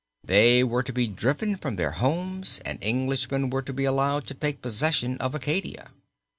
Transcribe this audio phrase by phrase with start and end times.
[0.23, 4.33] They were to be driven from their homes and Englishmen were to be allowed to
[4.33, 5.91] take possession of Acadia.